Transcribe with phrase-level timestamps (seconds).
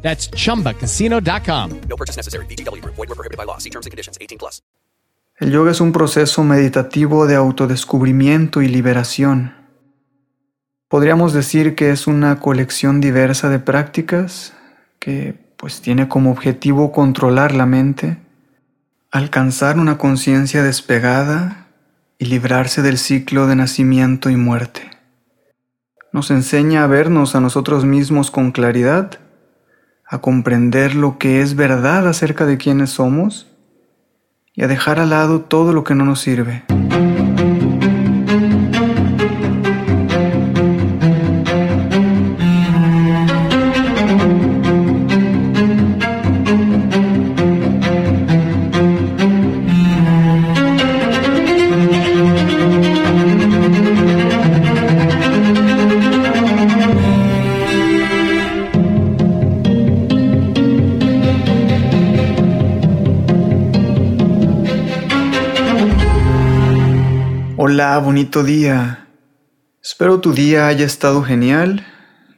[0.00, 1.70] That's chumbacasino.com.
[1.88, 2.46] No purchase necessary.
[2.46, 2.82] BGW.
[2.84, 3.58] Void were prohibited by law.
[3.58, 4.16] See terms and conditions.
[4.18, 4.62] 18 plus.
[5.40, 9.54] El yoga es un proceso meditativo de autodescubrimiento y liberación.
[10.88, 14.54] Podríamos decir que es una colección diversa de prácticas
[14.98, 18.18] que pues tiene como objetivo controlar la mente,
[19.12, 21.68] alcanzar una conciencia despegada
[22.18, 24.90] y librarse del ciclo de nacimiento y muerte.
[26.12, 29.20] Nos enseña a vernos a nosotros mismos con claridad
[30.08, 33.46] a comprender lo que es verdad acerca de quiénes somos
[34.54, 36.64] y a dejar al lado todo lo que no nos sirve.
[67.70, 69.08] Hola, bonito día.
[69.82, 71.86] Espero tu día haya estado genial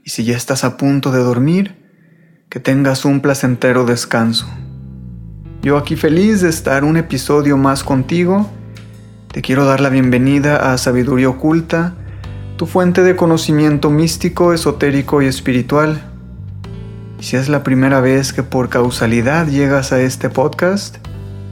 [0.04, 1.76] y si ya estás a punto de dormir,
[2.48, 4.48] que tengas un placentero descanso.
[5.62, 8.50] Yo aquí feliz de estar un episodio más contigo,
[9.30, 11.94] te quiero dar la bienvenida a Sabiduría Oculta,
[12.56, 16.02] tu fuente de conocimiento místico, esotérico y espiritual.
[17.20, 20.96] Y si es la primera vez que por causalidad llegas a este podcast,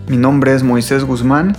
[0.09, 1.57] mi nombre es Moisés Guzmán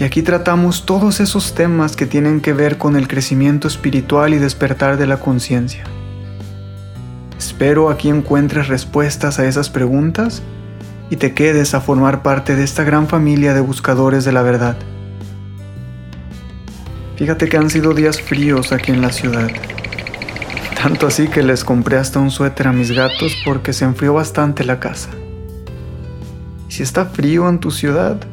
[0.00, 4.38] y aquí tratamos todos esos temas que tienen que ver con el crecimiento espiritual y
[4.38, 5.84] despertar de la conciencia.
[7.36, 10.42] Espero aquí encuentres respuestas a esas preguntas
[11.10, 14.78] y te quedes a formar parte de esta gran familia de buscadores de la verdad.
[17.16, 19.50] Fíjate que han sido días fríos aquí en la ciudad.
[20.82, 24.64] Tanto así que les compré hasta un suéter a mis gatos porque se enfrió bastante
[24.64, 25.10] la casa.
[26.68, 28.26] Si está frío en tu ciudad,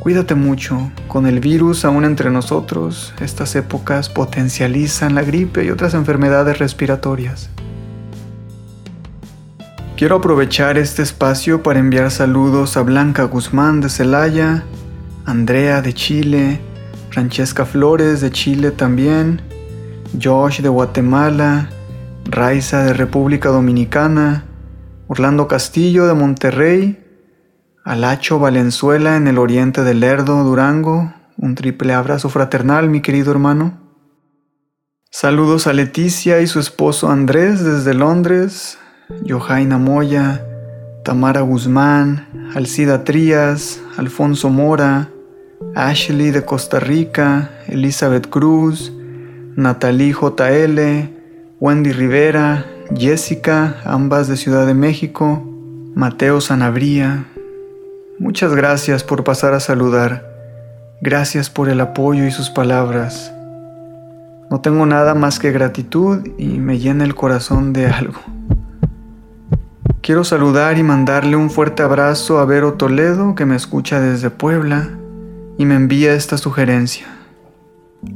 [0.00, 5.92] Cuídate mucho, con el virus aún entre nosotros, estas épocas potencializan la gripe y otras
[5.92, 7.50] enfermedades respiratorias.
[9.98, 14.64] Quiero aprovechar este espacio para enviar saludos a Blanca Guzmán de Celaya,
[15.26, 16.60] Andrea de Chile,
[17.10, 19.42] Francesca Flores de Chile también,
[20.18, 21.68] Josh de Guatemala,
[22.24, 24.44] Raiza de República Dominicana,
[25.08, 26.99] Orlando Castillo de Monterrey,
[27.84, 31.14] Alacho Valenzuela en el oriente del Lerdo, Durango.
[31.38, 33.80] Un triple abrazo fraternal, mi querido hermano.
[35.10, 38.78] Saludos a Leticia y su esposo Andrés desde Londres,
[39.26, 40.44] Johaina Moya,
[41.04, 45.08] Tamara Guzmán, Alcida Trías, Alfonso Mora,
[45.74, 48.92] Ashley de Costa Rica, Elizabeth Cruz,
[49.56, 51.08] Natalie JL,
[51.58, 55.42] Wendy Rivera, Jessica, ambas de Ciudad de México,
[55.94, 57.26] Mateo Sanabria,
[58.20, 60.30] Muchas gracias por pasar a saludar.
[61.00, 63.32] Gracias por el apoyo y sus palabras.
[64.50, 68.20] No tengo nada más que gratitud y me llena el corazón de algo.
[70.02, 74.90] Quiero saludar y mandarle un fuerte abrazo a Vero Toledo que me escucha desde Puebla
[75.56, 77.06] y me envía esta sugerencia.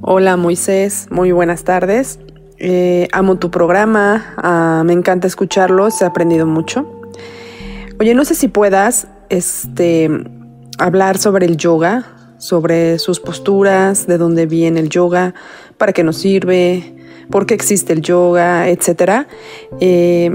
[0.02, 2.18] Hola Moisés, muy buenas tardes.
[2.58, 6.86] Eh, amo tu programa, ah, me encanta escucharlo, se ha aprendido mucho.
[7.98, 10.10] Oye, no sé si puedas este,
[10.78, 15.34] hablar sobre el yoga, sobre sus posturas, de dónde viene el yoga,
[15.78, 16.94] para qué nos sirve,
[17.30, 19.28] por qué existe el yoga, etcétera,
[19.80, 20.30] eh,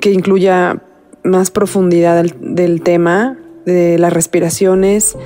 [0.00, 0.82] que incluya
[1.22, 5.16] más profundidad del, tema, de las respiraciones,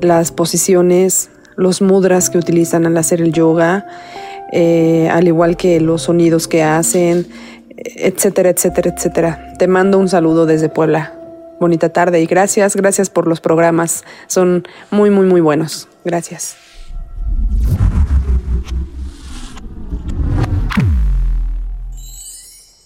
[0.00, 3.86] las posiciones, los mudras que utilizan al hacer el yoga,
[4.52, 7.26] eh, al igual que los sonidos que hacen,
[7.76, 9.52] etcétera, etcétera, etcétera.
[9.58, 11.23] Te mando un saludo desde Puebla
[11.60, 14.04] bonita tarde y gracias, gracias por los programas.
[14.26, 15.88] Son muy, muy, muy buenos.
[16.04, 16.56] Gracias.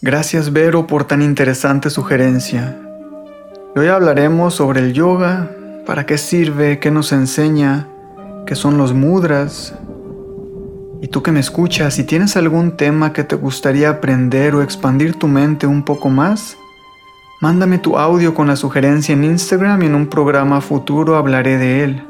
[0.01, 2.77] Gracias Vero por tan interesante sugerencia.
[3.75, 5.51] hoy hablaremos sobre el yoga,
[5.87, 7.89] para qué sirve, qué nos enseña,
[8.47, 9.75] qué son los mudras.
[11.03, 15.19] Y tú que me escuchas, si tienes algún tema que te gustaría aprender o expandir
[15.19, 16.57] tu mente un poco más,
[17.41, 21.85] Mándame tu audio con la sugerencia en Instagram y en un programa futuro hablaré de
[21.85, 22.03] él.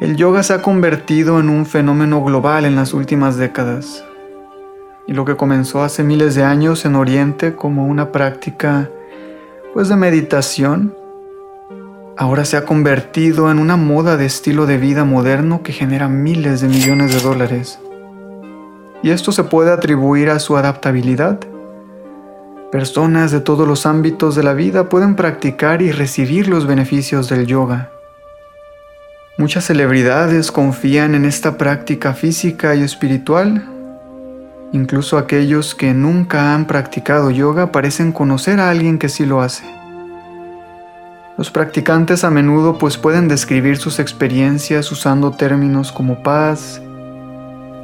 [0.00, 4.04] El yoga se ha convertido en un fenómeno global en las últimas décadas.
[5.06, 8.90] Y lo que comenzó hace miles de años en Oriente como una práctica
[9.72, 10.92] pues de meditación,
[12.16, 16.62] ahora se ha convertido en una moda de estilo de vida moderno que genera miles
[16.62, 17.78] de millones de dólares.
[19.04, 21.38] Y esto se puede atribuir a su adaptabilidad
[22.70, 27.46] Personas de todos los ámbitos de la vida pueden practicar y recibir los beneficios del
[27.46, 27.88] yoga.
[29.38, 33.64] Muchas celebridades confían en esta práctica física y espiritual.
[34.72, 39.64] Incluso aquellos que nunca han practicado yoga parecen conocer a alguien que sí lo hace.
[41.38, 46.82] Los practicantes a menudo pues pueden describir sus experiencias usando términos como paz,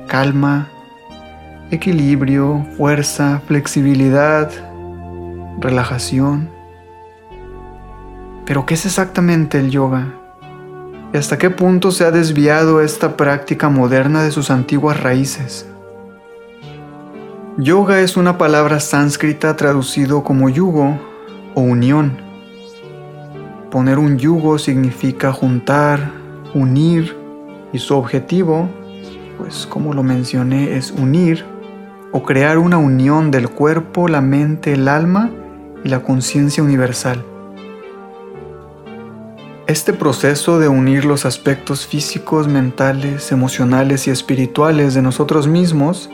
[0.09, 0.69] calma,
[1.71, 4.51] equilibrio, fuerza, flexibilidad,
[5.59, 6.51] relajación.
[8.47, 10.15] Pero ¿qué es exactamente el yoga?
[11.13, 15.67] ¿Y hasta qué punto se ha desviado esta práctica moderna de sus antiguas raíces?
[17.57, 20.99] Yoga es una palabra sánscrita traducido como yugo
[21.55, 22.19] o unión.
[23.71, 26.11] Poner un yugo significa juntar,
[26.53, 27.17] unir,
[27.73, 28.69] y su objetivo,
[29.37, 31.45] pues como lo mencioné, es unir
[32.13, 35.31] o crear una unión del cuerpo, la mente, el alma
[35.85, 37.25] y la conciencia universal.
[39.67, 46.11] Este proceso de unir los aspectos físicos, mentales, emocionales y espirituales de nosotros mismos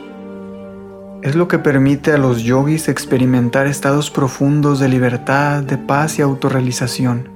[1.21, 6.21] es lo que permite a los yogis experimentar estados profundos de libertad, de paz y
[6.21, 7.29] autorrealización.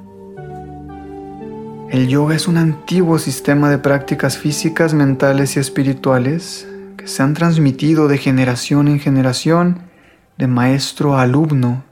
[1.91, 6.67] El yoga es un antiguo sistema de prácticas físicas, mentales y espirituales
[6.97, 9.79] que se han transmitido de generación en generación,
[10.38, 11.83] de maestro a alumno,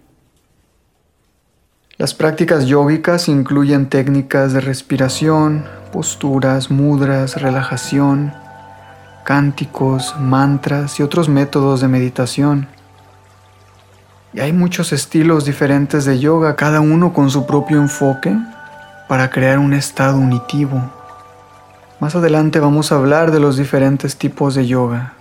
[2.04, 5.64] las prácticas yógicas incluyen técnicas de respiración,
[5.94, 8.34] posturas, mudras, relajación,
[9.24, 12.68] cánticos, mantras y otros métodos de meditación.
[14.34, 18.36] Y hay muchos estilos diferentes de yoga, cada uno con su propio enfoque
[19.08, 20.92] para crear un estado unitivo.
[22.02, 25.14] Más adelante vamos a hablar de los diferentes tipos de yoga.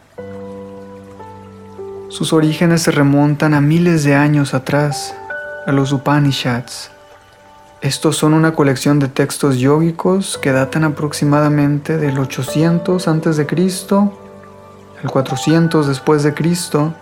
[2.08, 5.14] Sus orígenes se remontan a miles de años atrás,
[5.66, 6.90] a los Upanishads.
[7.80, 13.46] Estos son una colección de textos yógicos que datan aproximadamente del 800 a.C.
[15.02, 16.94] al 400 después de Cristo.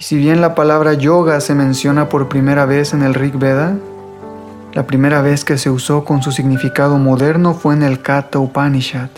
[0.00, 3.76] Y si bien la palabra yoga se menciona por primera vez en el Rig Veda,
[4.72, 9.10] la primera vez que se usó con su significado moderno fue en el Katha Upanishad.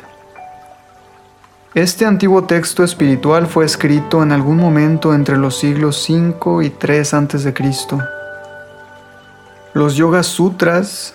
[1.77, 7.13] Este antiguo texto espiritual fue escrito en algún momento entre los siglos 5 y 3
[7.13, 7.55] a.C.
[9.75, 11.13] Los Yoga Sutras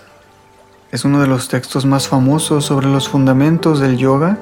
[0.92, 4.38] es uno de los textos más famosos sobre los fundamentos del yoga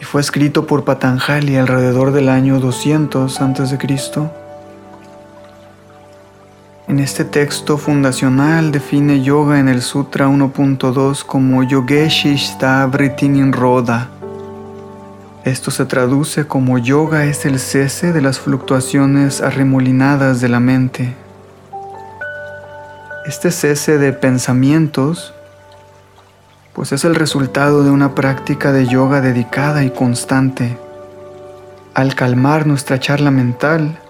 [0.00, 3.78] y fue escrito por Patanjali alrededor del año 200 a.C.
[6.86, 14.10] En este texto fundacional define yoga en el Sutra 1.2 como Yogeshishta Vritin Roda
[15.46, 21.14] esto se traduce como yoga es el cese de las fluctuaciones arremolinadas de la mente.
[23.26, 25.32] Este cese de pensamientos
[26.72, 30.76] pues es el resultado de una práctica de yoga dedicada y constante.
[31.94, 34.00] Al calmar nuestra charla mental,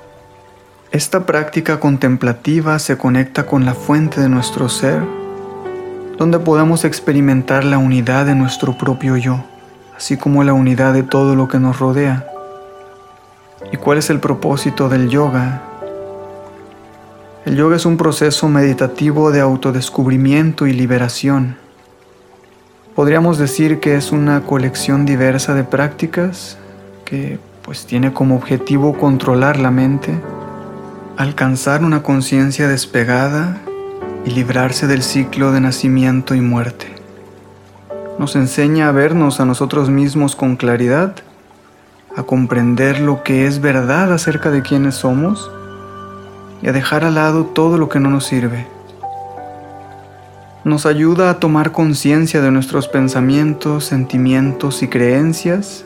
[0.91, 5.03] esta práctica contemplativa se conecta con la fuente de nuestro ser,
[6.17, 9.45] donde podamos experimentar la unidad de nuestro propio yo
[9.97, 12.27] así como la unidad de todo lo que nos rodea.
[13.73, 15.63] ¿Y cuál es el propósito del yoga?
[17.45, 21.57] El yoga es un proceso meditativo de autodescubrimiento y liberación.
[22.95, 26.59] Podríamos decir que es una colección diversa de prácticas
[27.05, 30.15] que pues tiene como objetivo controlar la mente,
[31.17, 33.59] alcanzar una conciencia despegada
[34.25, 36.96] y librarse del ciclo de nacimiento y muerte
[38.19, 41.15] nos enseña a vernos a nosotros mismos con claridad,
[42.17, 45.51] a comprender lo que es verdad acerca de quiénes somos
[46.63, 48.67] y a dejar al lado todo lo que no nos sirve.
[50.65, 55.85] Nos ayuda a tomar conciencia de nuestros pensamientos, sentimientos y creencias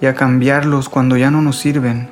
[0.00, 2.10] y a cambiarlos cuando ya no nos sirven.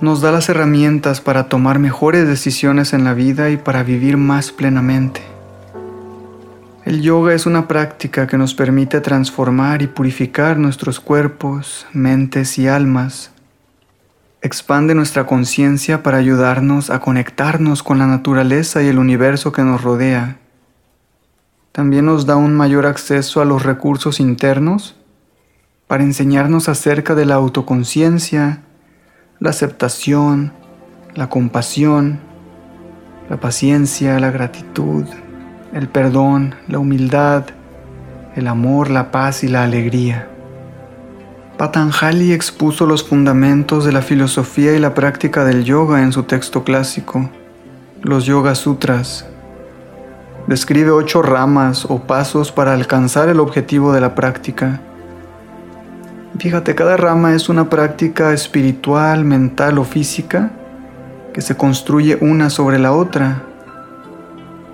[0.00, 4.52] Nos da las herramientas para tomar mejores decisiones en la vida y para vivir más
[4.52, 5.33] plenamente.
[6.84, 12.68] El yoga es una práctica que nos permite transformar y purificar nuestros cuerpos, mentes y
[12.68, 13.30] almas.
[14.42, 19.80] expande nuestra conciencia para ayudarnos a conectarnos con la naturaleza y el universo que nos
[19.80, 20.36] rodea.
[21.72, 24.94] También nos da un mayor acceso a los recursos internos
[25.86, 28.60] para enseñarnos acerca de la autoconciencia,
[29.40, 30.52] la aceptación,
[31.14, 32.20] la compasión,
[33.30, 35.06] la paciencia, la gratitud,
[35.74, 37.46] el perdón, la humildad,
[38.36, 40.28] el amor, la paz y la alegría.
[41.58, 46.62] Patanjali expuso los fundamentos de la filosofía y la práctica del yoga en su texto
[46.62, 47.28] clásico,
[48.02, 49.26] los Yoga Sutras.
[50.46, 54.80] Describe ocho ramas o pasos para alcanzar el objetivo de la práctica.
[56.38, 60.50] Fíjate, cada rama es una práctica espiritual, mental o física
[61.32, 63.53] que se construye una sobre la otra.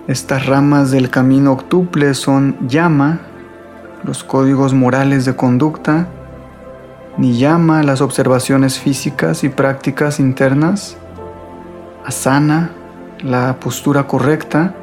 [0.09, 3.21] Estas ramas del camino octuple son llama,
[4.03, 6.09] los códigos morales de conducta,
[7.19, 10.97] ni llama las observaciones físicas y prácticas internas,
[12.05, 12.71] asana,
[13.23, 14.75] la postura correcta,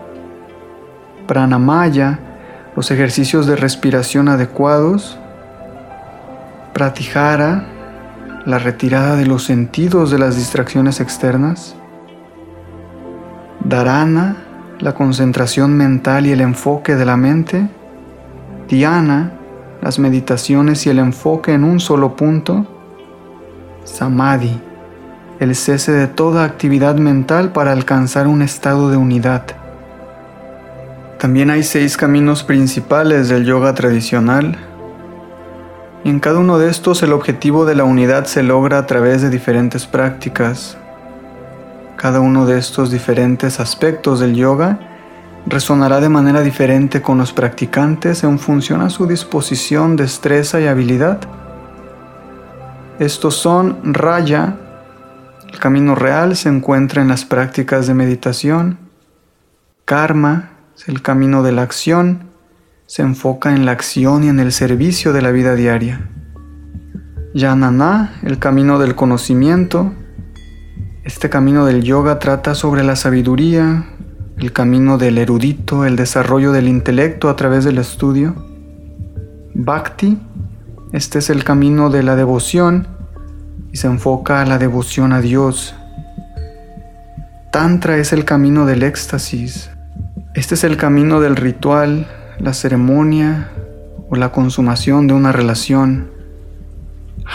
[1.25, 2.19] pranamaya,
[2.75, 5.17] los ejercicios de respiración adecuados,
[6.73, 7.65] pratihara,
[8.45, 11.75] la retirada de los sentidos de las distracciones externas,
[13.63, 14.46] dharana,
[14.79, 17.67] la concentración mental y el enfoque de la mente,
[18.67, 19.33] dhyana,
[19.81, 22.65] las meditaciones y el enfoque en un solo punto,
[23.83, 24.61] samadhi,
[25.39, 29.43] el cese de toda actividad mental para alcanzar un estado de unidad.
[31.19, 34.57] También hay seis caminos principales del yoga tradicional.
[36.03, 39.31] En cada uno de estos el objetivo de la unidad se logra a través de
[39.31, 40.77] diferentes prácticas.
[41.97, 44.79] Cada uno de estos diferentes aspectos del yoga
[45.47, 51.19] resonará de manera diferente con los practicantes en función a su disposición, destreza y habilidad.
[52.99, 54.57] Estos son Raya,
[55.51, 58.77] el camino real se encuentra en las prácticas de meditación.
[59.85, 60.51] Karma,
[60.85, 62.29] el camino de la acción,
[62.85, 66.07] se enfoca en la acción y en el servicio de la vida diaria.
[67.33, 69.93] Yanana, el camino del conocimiento.
[71.07, 73.85] Este camino del yoga trata sobre la sabiduría,
[74.37, 78.35] el camino del erudito, el desarrollo del intelecto a través del estudio.
[79.53, 80.17] Bhakti,
[80.91, 82.89] este es el camino de la devoción
[83.71, 85.75] y se enfoca a la devoción a Dios.
[87.53, 89.69] Tantra es el camino del éxtasis.
[90.35, 92.05] Este es el camino del ritual,
[92.37, 93.49] la ceremonia
[94.09, 96.11] o la consumación de una relación.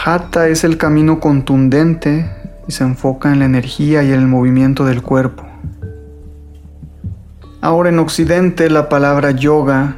[0.05, 5.01] Hatha es el camino contundente y se enfoca en la energía y el movimiento del
[5.01, 5.45] cuerpo.
[7.61, 9.95] Ahora en Occidente la palabra yoga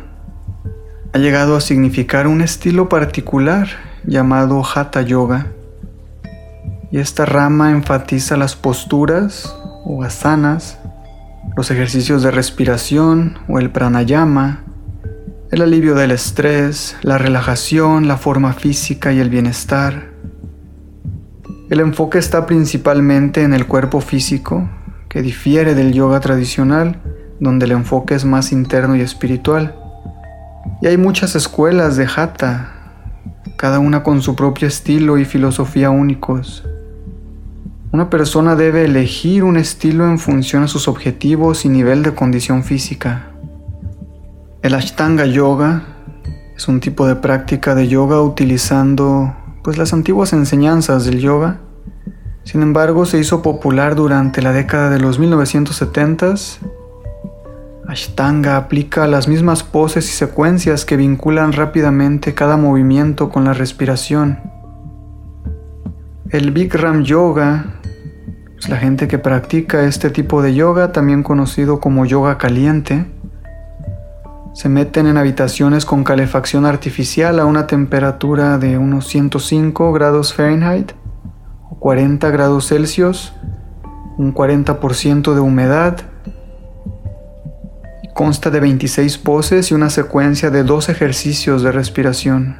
[1.13, 3.67] ha llegado a significar un estilo particular
[4.05, 5.47] llamado Hatha Yoga.
[6.91, 10.77] Y esta rama enfatiza las posturas o asanas,
[11.55, 14.63] los ejercicios de respiración o el pranayama,
[15.51, 20.14] el alivio del estrés, la relajación, la forma física y el bienestar.
[21.67, 24.69] El enfoque está principalmente en el cuerpo físico,
[25.09, 27.01] que difiere del yoga tradicional,
[27.39, 29.75] donde el enfoque es más interno y espiritual.
[30.83, 32.71] Y hay muchas escuelas de Hatha,
[33.57, 36.63] cada una con su propio estilo y filosofía únicos.
[37.91, 42.63] Una persona debe elegir un estilo en función a sus objetivos y nivel de condición
[42.63, 43.29] física.
[44.61, 45.83] El Ashtanga Yoga
[46.55, 51.59] es un tipo de práctica de yoga utilizando pues las antiguas enseñanzas del yoga.
[52.45, 56.59] Sin embargo, se hizo popular durante la década de los 1970s
[57.87, 64.39] Ashtanga aplica las mismas poses y secuencias que vinculan rápidamente cada movimiento con la respiración.
[66.29, 67.65] El Bikram Yoga
[68.57, 73.05] es la gente que practica este tipo de yoga, también conocido como yoga caliente.
[74.55, 80.93] Se meten en habitaciones con calefacción artificial a una temperatura de unos 105 grados Fahrenheit
[81.69, 83.33] o 40 grados Celsius,
[84.17, 85.97] un 40% de humedad
[88.15, 92.55] Consta de 26 poses y una secuencia de dos ejercicios de respiración.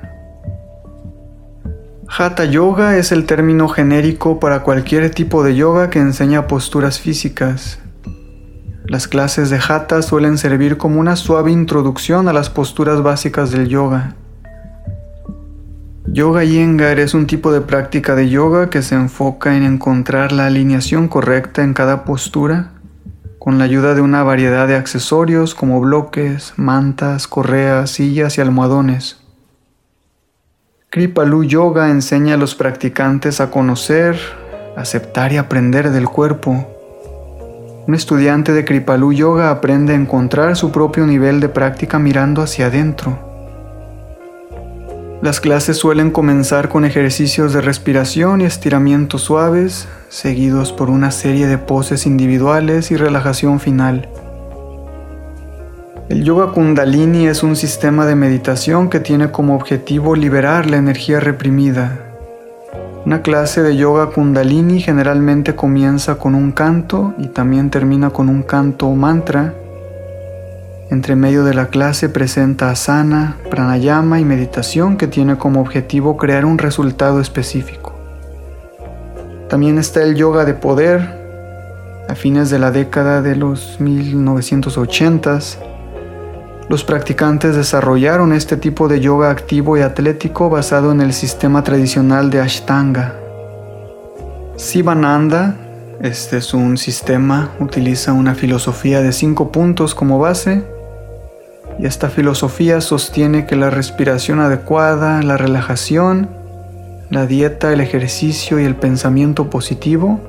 [2.10, 7.80] Hatha Yoga es el término genérico para cualquier tipo de yoga que enseña posturas físicas.
[8.88, 13.68] Las clases de Hatha suelen servir como una suave introducción a las posturas básicas del
[13.68, 14.16] yoga.
[16.08, 20.46] Yoga Iyengar es un tipo de práctica de yoga que se enfoca en encontrar la
[20.46, 22.74] alineación correcta en cada postura
[23.40, 29.20] con la ayuda de una variedad de accesorios como bloques, mantas, correas, sillas y almohadones.
[30.90, 34.18] Kripalu Yoga enseña a los practicantes a conocer,
[34.76, 36.75] aceptar y aprender del cuerpo.
[37.88, 42.66] Un estudiante de Kripalu Yoga aprende a encontrar su propio nivel de práctica mirando hacia
[42.66, 43.20] adentro.
[45.22, 51.46] Las clases suelen comenzar con ejercicios de respiración y estiramientos suaves, seguidos por una serie
[51.46, 54.10] de poses individuales y relajación final.
[56.10, 61.20] El yoga kundalini es un sistema de meditación que tiene como objetivo liberar la energía
[61.20, 62.05] reprimida.
[63.06, 68.42] Una clase de yoga kundalini generalmente comienza con un canto y también termina con un
[68.42, 69.54] canto o mantra.
[70.90, 76.46] Entre medio de la clase presenta asana, pranayama y meditación que tiene como objetivo crear
[76.46, 77.94] un resultado específico.
[79.50, 81.24] También está el yoga de poder.
[82.10, 85.58] A fines de la década de los 1980s,
[86.68, 92.32] los practicantes desarrollaron este tipo de yoga activo y atlético basado en el sistema tradicional
[92.32, 93.16] de Ashtanga.
[94.56, 95.56] Sivananda,
[96.02, 100.64] este es un sistema, utiliza una filosofía de cinco puntos como base
[101.78, 106.30] y esta filosofía sostiene que la respiración adecuada, la relajación,
[107.12, 110.20] la dieta, el ejercicio y el pensamiento positivo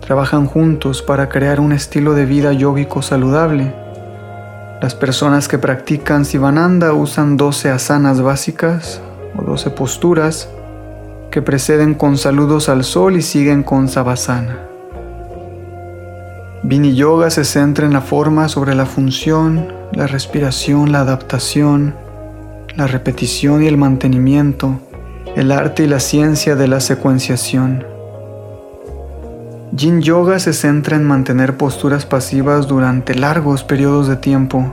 [0.00, 3.81] trabajan juntos para crear un estilo de vida yógico saludable.
[4.82, 9.00] Las personas que practican Sivananda usan 12 asanas básicas
[9.38, 10.48] o 12 posturas
[11.30, 14.58] que preceden con saludos al sol y siguen con Savasana.
[16.64, 21.94] Vini Yoga se centra en la forma sobre la función, la respiración, la adaptación,
[22.74, 24.80] la repetición y el mantenimiento,
[25.36, 27.91] el arte y la ciencia de la secuenciación.
[29.74, 34.70] Yin Yoga se centra en mantener posturas pasivas durante largos periodos de tiempo.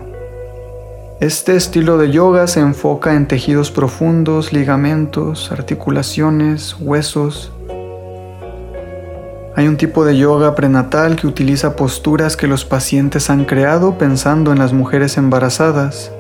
[1.22, 7.54] Este estilo de yoga se enfoca en tejidos profundos, ligamentos, articulaciones, huesos.
[9.56, 14.52] Hay un tipo de yoga prenatal que utiliza posturas que los pacientes han creado pensando
[14.52, 16.12] en las mujeres embarazadas.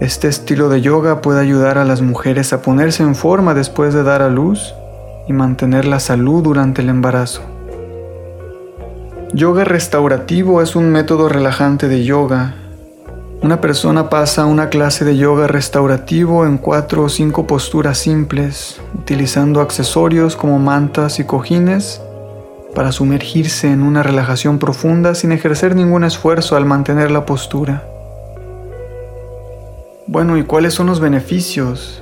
[0.00, 4.02] Este estilo de yoga puede ayudar a las mujeres a ponerse en forma después de
[4.02, 4.74] dar a luz
[5.28, 7.55] y mantener la salud durante el embarazo.
[9.32, 12.54] Yoga restaurativo es un método relajante de yoga.
[13.42, 19.60] Una persona pasa una clase de yoga restaurativo en cuatro o cinco posturas simples, utilizando
[19.60, 22.00] accesorios como mantas y cojines
[22.74, 27.82] para sumergirse en una relajación profunda sin ejercer ningún esfuerzo al mantener la postura.
[30.06, 32.00] Bueno, ¿y cuáles son los beneficios?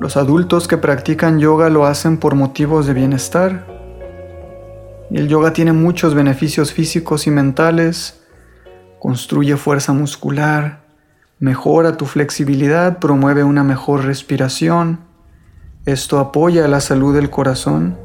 [0.00, 3.73] Los adultos que practican yoga lo hacen por motivos de bienestar
[5.10, 8.20] el yoga tiene muchos beneficios físicos y mentales.
[8.98, 10.84] Construye fuerza muscular,
[11.38, 15.00] mejora tu flexibilidad, promueve una mejor respiración.
[15.84, 17.98] Esto apoya la salud del corazón.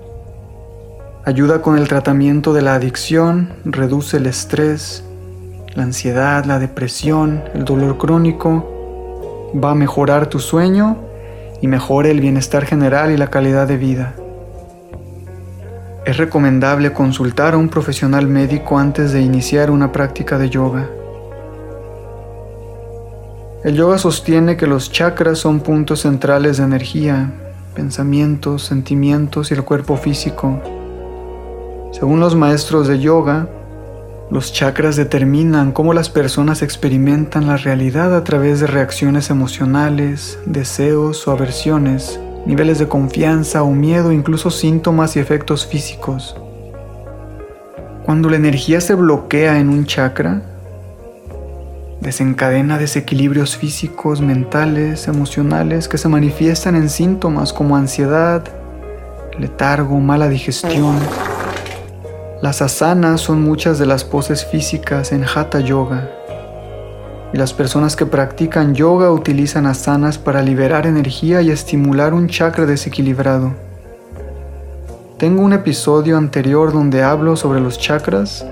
[1.26, 5.04] Ayuda con el tratamiento de la adicción, reduce el estrés,
[5.76, 9.52] la ansiedad, la depresión, el dolor crónico.
[9.56, 10.98] Va a mejorar tu sueño
[11.62, 14.16] y mejora el bienestar general y la calidad de vida.
[16.06, 20.90] Es recomendable consultar a un profesional médico antes de iniciar una práctica de yoga.
[23.66, 27.34] El yoga sostiene que los chakras son puntos centrales de energía,
[27.76, 30.62] pensamientos, sentimientos y el cuerpo físico.
[31.92, 33.50] Según los maestros de yoga,
[34.32, 41.28] los chakras determinan cómo las personas experimentan la realidad a través de reacciones emocionales, deseos
[41.28, 46.36] o aversiones niveles de confianza o miedo, incluso síntomas y efectos físicos.
[48.06, 50.42] Cuando la energía se bloquea en un chakra,
[52.02, 58.44] desencadena desequilibrios físicos, mentales, emocionales que se manifiestan en síntomas como ansiedad,
[59.38, 60.98] letargo, mala digestión.
[62.42, 66.19] Las asanas son muchas de las poses físicas en Hatha Yoga
[67.34, 72.66] y las personas que practican yoga utilizan asanas para liberar energía y estimular un chakra
[72.66, 73.54] desequilibrado.
[75.18, 78.46] Tengo un episodio anterior donde hablo sobre los chakras,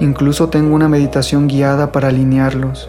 [0.00, 2.88] incluso tengo una meditación guiada para alinearlos.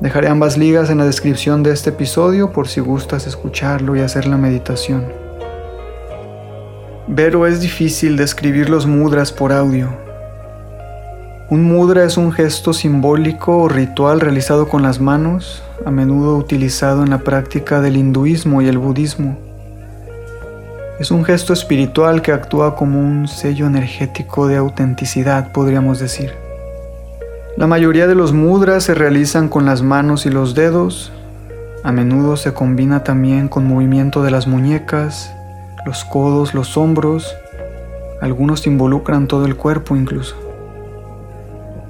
[0.00, 4.26] Dejaré ambas ligas en la descripción de este episodio por si gustas escucharlo y hacer
[4.26, 5.06] la meditación.
[7.14, 9.88] Pero es difícil describir los mudras por audio,
[11.50, 17.02] un mudra es un gesto simbólico o ritual realizado con las manos, a menudo utilizado
[17.02, 19.36] en la práctica del hinduismo y el budismo.
[20.98, 26.32] Es un gesto espiritual que actúa como un sello energético de autenticidad, podríamos decir.
[27.58, 31.12] La mayoría de los mudras se realizan con las manos y los dedos,
[31.82, 35.30] a menudo se combina también con movimiento de las muñecas,
[35.84, 37.36] los codos, los hombros,
[38.22, 40.43] algunos involucran todo el cuerpo incluso.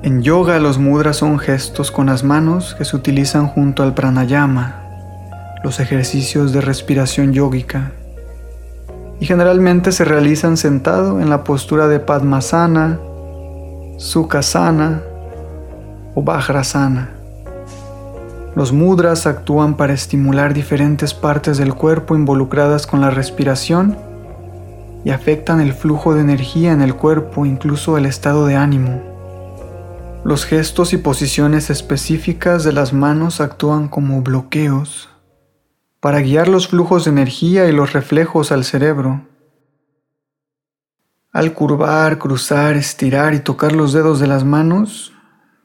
[0.05, 4.83] En yoga los mudras son gestos con las manos que se utilizan junto al pranayama,
[5.65, 7.93] los ejercicios de respiración yógica,
[9.19, 12.99] y generalmente se realizan sentado en la postura de Padmasana,
[13.97, 15.01] Sukhasana
[16.15, 17.09] o Vajrasana.
[18.55, 23.97] Los mudras actúan para estimular diferentes partes del cuerpo involucradas con la respiración
[25.03, 29.14] y afectan el flujo de energía en el cuerpo, incluso el estado de ánimo.
[30.25, 35.11] Los gestos y posiciones específicas de las manos actúan como bloqueos
[36.01, 39.27] para guiar los flujos de energía y los reflejos al cerebro.
[41.31, 45.13] Al curvar, cruzar, estirar y tocar los dedos de las manos,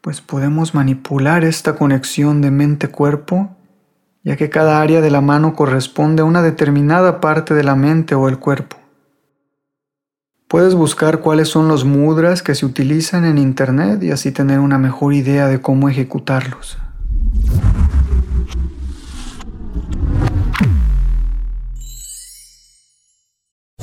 [0.02, 3.56] pues podemos manipular esta conexión de mente-cuerpo,
[4.26, 8.14] ya que cada área de la mano corresponde a una determinada parte de la mente
[8.14, 8.76] o el cuerpo.
[10.50, 14.80] Puedes buscar cuáles son los mudras que se utilizan en Internet y así tener una
[14.80, 16.76] mejor idea de cómo ejecutarlos.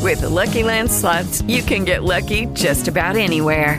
[0.03, 0.91] With the Lucky Land
[1.47, 3.79] you can get lucky just about anywhere.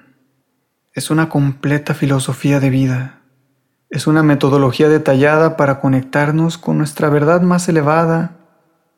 [0.93, 3.21] Es una completa filosofía de vida.
[3.89, 8.39] Es una metodología detallada para conectarnos con nuestra verdad más elevada,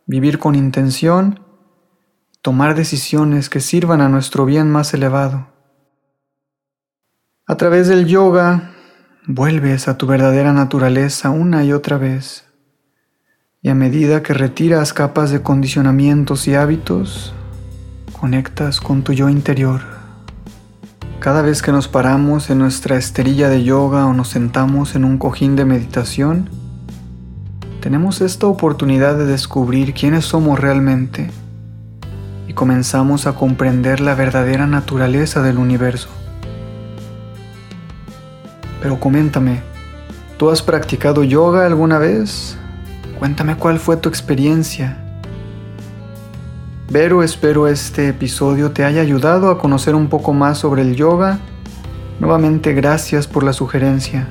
[0.07, 1.41] vivir con intención,
[2.41, 5.49] tomar decisiones que sirvan a nuestro bien más elevado.
[7.45, 8.71] A través del yoga,
[9.27, 12.45] vuelves a tu verdadera naturaleza una y otra vez.
[13.61, 17.35] Y a medida que retiras capas de condicionamientos y hábitos,
[18.19, 20.02] conectas con tu yo interior.
[21.23, 25.17] Cada vez que nos paramos en nuestra esterilla de yoga o nos sentamos en un
[25.17, 26.49] cojín de meditación,
[27.79, 31.31] tenemos esta oportunidad de descubrir quiénes somos realmente
[32.45, 36.09] y comenzamos a comprender la verdadera naturaleza del universo.
[38.81, 39.61] Pero coméntame,
[40.35, 42.57] ¿tú has practicado yoga alguna vez?
[43.17, 45.02] Cuéntame cuál fue tu experiencia.
[46.93, 51.39] Vero, espero este episodio te haya ayudado a conocer un poco más sobre el yoga.
[52.19, 54.27] Nuevamente gracias por la sugerencia.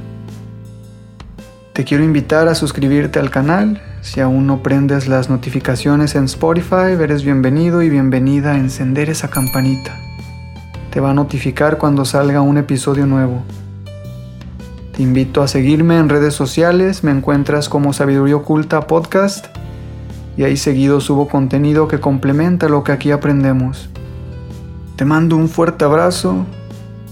[1.73, 3.83] Te quiero invitar a suscribirte al canal.
[4.01, 9.27] Si aún no prendes las notificaciones en Spotify, eres bienvenido y bienvenida a encender esa
[9.27, 9.99] campanita.
[10.93, 13.43] Te va a notificar cuando salga un episodio nuevo.
[14.97, 19.47] Te invito a seguirme en redes sociales, me encuentras como Sabiduría Oculta Podcast
[20.37, 23.89] y ahí seguido subo contenido que complementa lo que aquí aprendemos.
[24.97, 26.47] Te mando un fuerte abrazo,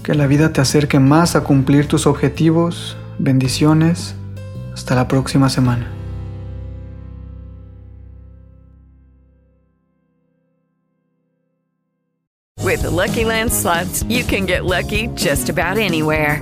[0.03, 4.15] que la vida te acerque más a cumplir tus objetivos, bendiciones,
[4.73, 5.91] hasta la próxima semana.
[12.63, 13.51] With the Lucky Land
[14.07, 16.41] you can get lucky just about anywhere.